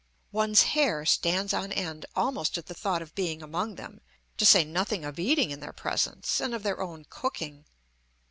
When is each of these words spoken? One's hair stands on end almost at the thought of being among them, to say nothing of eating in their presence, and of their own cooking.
One's 0.31 0.63
hair 0.63 1.05
stands 1.05 1.53
on 1.53 1.71
end 1.71 2.07
almost 2.15 2.57
at 2.57 2.65
the 2.65 2.73
thought 2.73 3.03
of 3.03 3.13
being 3.13 3.43
among 3.43 3.75
them, 3.75 4.01
to 4.37 4.47
say 4.47 4.63
nothing 4.63 5.05
of 5.05 5.19
eating 5.19 5.51
in 5.51 5.59
their 5.59 5.71
presence, 5.73 6.39
and 6.41 6.55
of 6.55 6.63
their 6.63 6.81
own 6.81 7.05
cooking. 7.07 7.65